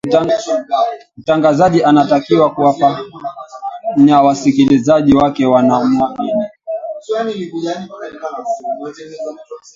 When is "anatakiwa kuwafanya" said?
1.83-4.21